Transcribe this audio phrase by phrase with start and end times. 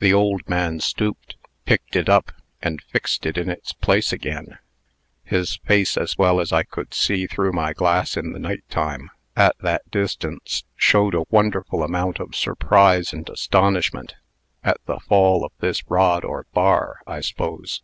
[0.00, 4.58] The old man stooped, picked it up, and fixed it in its place again.
[5.22, 9.12] His face, as well as I could see through my glass in the night time,
[9.36, 14.16] at that distance, showed a wonderful amount of surprise and astonishment
[14.64, 17.82] at the fall of this rod or bar, I s'pose.